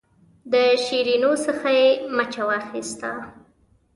د 0.51 0.53
شیرینو 0.83 1.31
څخه 1.45 1.67
یې 1.79 1.87
مچه 2.15 2.43
واخیسته. 2.49 3.11